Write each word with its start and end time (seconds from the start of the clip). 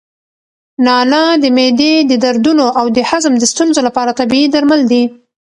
نعناع 0.85 1.29
د 1.43 1.45
معدې 1.57 1.93
د 2.11 2.13
دردونو 2.23 2.65
او 2.79 2.85
د 2.95 2.97
هضم 3.09 3.33
د 3.39 3.43
ستونزو 3.51 3.79
لپاره 3.87 4.17
طبیعي 4.19 4.47
درمل 4.55 4.81
دي. 4.91 5.03